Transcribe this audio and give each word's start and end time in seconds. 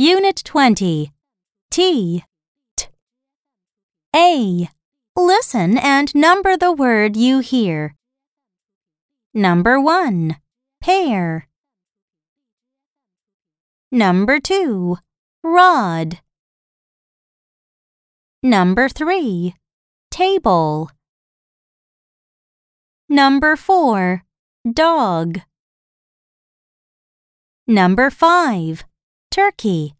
Unit 0.00 0.40
20 0.44 1.12
T. 1.70 2.24
T. 2.74 2.90
A. 4.16 4.68
Listen 5.14 5.76
and 5.76 6.14
number 6.14 6.56
the 6.56 6.72
word 6.72 7.18
you 7.18 7.40
hear. 7.40 7.94
Number 9.34 9.78
1. 9.78 10.36
Pear. 10.80 11.46
Number 13.92 14.40
2. 14.40 14.96
Rod. 15.44 16.20
Number 18.42 18.88
3. 18.88 19.54
Table. 20.10 20.90
Number 23.12 23.56
4. 23.56 24.22
Dog. 24.72 25.40
Number 27.66 28.08
5. 28.08 28.84
Turkey. 29.32 29.96